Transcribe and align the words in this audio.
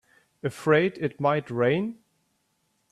Afraid 0.41 0.97
it 0.97 1.19
might 1.19 1.51
rain? 1.51 1.99